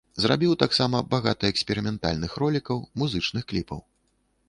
[0.23, 3.89] Зрабіў таксама багата эксперыментальных ролікаў, музычных кліпаў.